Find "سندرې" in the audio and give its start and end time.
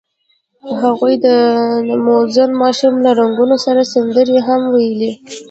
3.93-4.37